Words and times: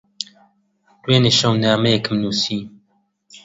دوێنێ 1.03 1.31
شەو 1.39 1.53
نامەیەکم 1.63 2.15
نووسی. 2.21 2.61